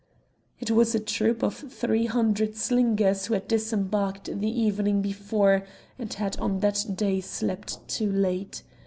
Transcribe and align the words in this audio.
It 0.59 0.71
was 0.71 0.95
a 0.95 0.99
troop 0.99 1.43
of 1.43 1.53
three 1.53 2.07
hundred 2.07 2.55
slingers 2.57 3.27
who 3.27 3.35
had 3.35 3.47
disembarked 3.47 4.27
the 4.41 4.49
evening 4.49 5.03
before, 5.03 5.63
and 5.99 6.11
had 6.11 6.39
on 6.39 6.61
that 6.61 6.83
day 6.95 7.21
slept 7.21 7.87
too 7.87 8.11
late. 8.11 8.63